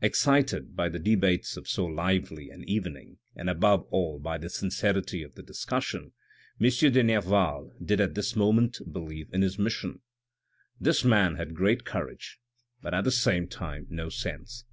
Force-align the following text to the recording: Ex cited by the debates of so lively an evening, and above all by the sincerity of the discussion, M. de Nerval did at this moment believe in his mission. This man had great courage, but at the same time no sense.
Ex 0.00 0.18
cited 0.24 0.74
by 0.74 0.88
the 0.88 0.98
debates 0.98 1.58
of 1.58 1.68
so 1.68 1.84
lively 1.84 2.48
an 2.48 2.64
evening, 2.66 3.18
and 3.36 3.50
above 3.50 3.82
all 3.90 4.18
by 4.18 4.38
the 4.38 4.48
sincerity 4.48 5.22
of 5.22 5.34
the 5.34 5.42
discussion, 5.42 6.12
M. 6.58 6.70
de 6.70 7.02
Nerval 7.02 7.70
did 7.84 8.00
at 8.00 8.14
this 8.14 8.34
moment 8.34 8.78
believe 8.90 9.28
in 9.34 9.42
his 9.42 9.58
mission. 9.58 10.00
This 10.80 11.04
man 11.04 11.34
had 11.36 11.52
great 11.54 11.84
courage, 11.84 12.38
but 12.80 12.94
at 12.94 13.04
the 13.04 13.10
same 13.10 13.46
time 13.46 13.86
no 13.90 14.08
sense. 14.08 14.64